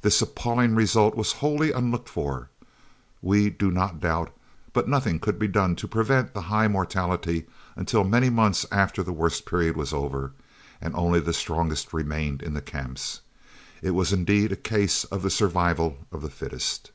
That 0.00 0.08
this 0.08 0.20
appalling 0.20 0.74
result 0.74 1.14
was 1.14 1.34
wholly 1.34 1.70
unlooked 1.70 2.08
for, 2.08 2.50
we 3.22 3.50
do 3.50 3.70
not 3.70 4.00
doubt, 4.00 4.32
but 4.72 4.88
nothing 4.88 5.20
could 5.20 5.38
be 5.38 5.46
done 5.46 5.76
to 5.76 5.86
prevent 5.86 6.34
the 6.34 6.40
high 6.50 6.66
mortality 6.66 7.46
until 7.76 8.02
many 8.02 8.30
months 8.30 8.66
after 8.72 9.04
the 9.04 9.12
worst 9.12 9.46
period 9.46 9.76
was 9.76 9.92
over 9.92 10.32
and 10.80 10.92
only 10.96 11.20
the 11.20 11.32
strongest 11.32 11.92
remained 11.92 12.42
in 12.42 12.54
the 12.54 12.62
camps. 12.62 13.20
It 13.80 13.92
was 13.92 14.12
indeed 14.12 14.50
a 14.50 14.56
case 14.56 15.04
of 15.04 15.22
the 15.22 15.30
survival 15.30 15.98
of 16.10 16.22
the 16.22 16.30
fittest. 16.30 16.90